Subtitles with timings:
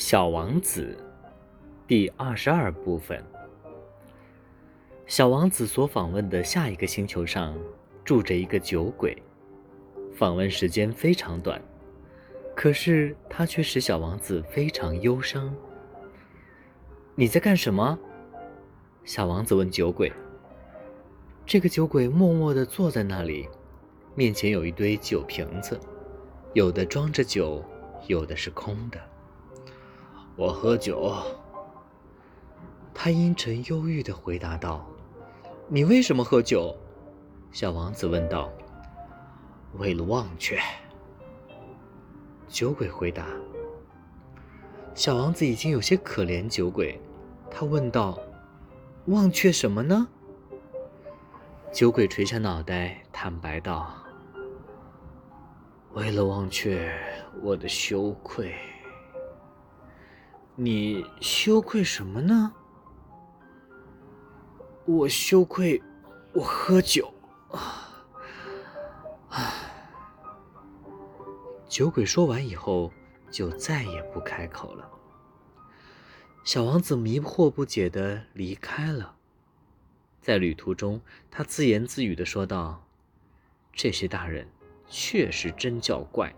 [0.00, 0.96] 小王子，
[1.86, 3.22] 第二十二部分。
[5.06, 7.54] 小王子所访问的下一个星球上，
[8.02, 9.14] 住着一个酒鬼。
[10.14, 11.60] 访问时间非常短，
[12.56, 15.54] 可是他却使小王子非常忧伤。
[17.14, 17.98] 你在干什么？
[19.04, 20.10] 小王子问酒鬼。
[21.44, 23.46] 这个酒鬼默默地坐在那里，
[24.14, 25.78] 面前有一堆酒瓶子，
[26.54, 27.62] 有的装着酒，
[28.06, 28.98] 有的是空的。
[30.40, 31.14] 我喝酒。
[32.94, 34.86] 他阴沉忧郁地回答道
[35.68, 36.74] ：“你为什么喝酒？”
[37.52, 38.50] 小王子问道。
[39.76, 40.58] “为了忘却。”
[42.48, 43.26] 酒鬼回答。
[44.94, 46.98] 小王子已经有些可怜酒鬼，
[47.50, 48.18] 他问道
[49.08, 50.08] ：“忘却什么呢？”
[51.70, 53.94] 酒鬼垂下脑袋，坦白道
[55.92, 56.90] ：“为了忘却
[57.42, 58.54] 我的羞愧。”
[60.62, 62.52] 你羞愧什么呢？
[64.84, 65.82] 我羞愧，
[66.34, 67.14] 我喝酒。
[69.30, 69.48] 啊！
[71.66, 72.92] 酒鬼说完以后，
[73.30, 74.86] 就再也不开口了。
[76.44, 79.16] 小王子迷惑不解的离开了。
[80.20, 82.84] 在旅途中，他自言自语的说道
[83.72, 84.46] ：“这些大人
[84.86, 86.30] 确实真叫怪。”